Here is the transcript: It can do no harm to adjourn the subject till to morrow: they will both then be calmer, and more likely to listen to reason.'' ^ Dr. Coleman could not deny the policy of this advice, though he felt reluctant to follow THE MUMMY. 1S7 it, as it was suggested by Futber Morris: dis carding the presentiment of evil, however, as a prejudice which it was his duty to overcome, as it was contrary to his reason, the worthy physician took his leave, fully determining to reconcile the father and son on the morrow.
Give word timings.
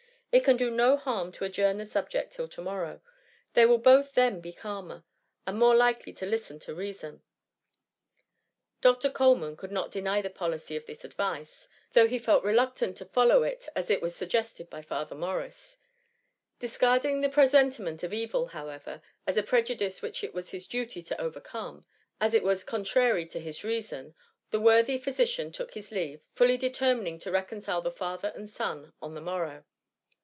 It 0.33 0.45
can 0.45 0.55
do 0.55 0.71
no 0.71 0.95
harm 0.95 1.33
to 1.33 1.43
adjourn 1.43 1.77
the 1.77 1.83
subject 1.83 2.31
till 2.31 2.47
to 2.47 2.61
morrow: 2.61 3.01
they 3.51 3.65
will 3.65 3.77
both 3.77 4.13
then 4.13 4.39
be 4.39 4.53
calmer, 4.53 5.03
and 5.45 5.59
more 5.59 5.75
likely 5.75 6.13
to 6.13 6.25
listen 6.25 6.57
to 6.59 6.73
reason.'' 6.73 7.17
^ 7.17 7.21
Dr. 8.79 9.09
Coleman 9.09 9.57
could 9.57 9.73
not 9.73 9.91
deny 9.91 10.21
the 10.21 10.29
policy 10.29 10.77
of 10.77 10.85
this 10.85 11.03
advice, 11.03 11.67
though 11.91 12.07
he 12.07 12.17
felt 12.17 12.45
reluctant 12.45 12.95
to 12.95 13.03
follow 13.07 13.39
THE 13.39 13.47
MUMMY. 13.47 13.49
1S7 13.49 13.51
it, 13.53 13.69
as 13.75 13.89
it 13.89 14.01
was 14.01 14.15
suggested 14.15 14.69
by 14.69 14.81
Futber 14.81 15.15
Morris: 15.17 15.75
dis 16.59 16.77
carding 16.77 17.19
the 17.19 17.27
presentiment 17.27 18.01
of 18.01 18.13
evil, 18.13 18.45
however, 18.47 19.01
as 19.27 19.35
a 19.35 19.43
prejudice 19.43 20.01
which 20.01 20.23
it 20.23 20.33
was 20.33 20.51
his 20.51 20.65
duty 20.65 21.01
to 21.01 21.21
overcome, 21.21 21.83
as 22.21 22.33
it 22.33 22.43
was 22.43 22.63
contrary 22.63 23.25
to 23.25 23.39
his 23.41 23.65
reason, 23.65 24.15
the 24.51 24.61
worthy 24.61 24.97
physician 24.97 25.51
took 25.51 25.73
his 25.73 25.91
leave, 25.91 26.21
fully 26.31 26.55
determining 26.55 27.19
to 27.19 27.31
reconcile 27.31 27.81
the 27.81 27.91
father 27.91 28.31
and 28.33 28.49
son 28.49 28.93
on 29.01 29.13
the 29.13 29.19
morrow. 29.19 29.65